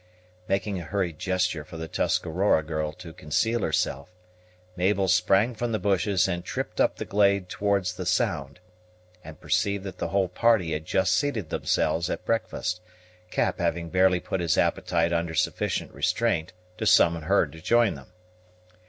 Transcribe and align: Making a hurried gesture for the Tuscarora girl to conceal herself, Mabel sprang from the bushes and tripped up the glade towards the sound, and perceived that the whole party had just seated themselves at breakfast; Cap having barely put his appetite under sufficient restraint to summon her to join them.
Making 0.47 0.79
a 0.79 0.83
hurried 0.85 1.19
gesture 1.19 1.63
for 1.63 1.77
the 1.77 1.87
Tuscarora 1.87 2.63
girl 2.63 2.91
to 2.93 3.13
conceal 3.13 3.59
herself, 3.61 4.09
Mabel 4.75 5.07
sprang 5.07 5.53
from 5.53 5.73
the 5.73 5.77
bushes 5.77 6.27
and 6.27 6.43
tripped 6.43 6.81
up 6.81 6.95
the 6.95 7.05
glade 7.05 7.49
towards 7.49 7.93
the 7.93 8.07
sound, 8.07 8.59
and 9.23 9.39
perceived 9.39 9.83
that 9.83 9.99
the 9.99 10.07
whole 10.07 10.27
party 10.27 10.71
had 10.71 10.85
just 10.85 11.13
seated 11.13 11.51
themselves 11.51 12.09
at 12.09 12.25
breakfast; 12.25 12.81
Cap 13.29 13.59
having 13.59 13.91
barely 13.91 14.19
put 14.19 14.39
his 14.41 14.57
appetite 14.57 15.13
under 15.13 15.35
sufficient 15.35 15.93
restraint 15.93 16.51
to 16.79 16.87
summon 16.87 17.21
her 17.21 17.45
to 17.45 17.61
join 17.61 17.93
them. 17.93 18.11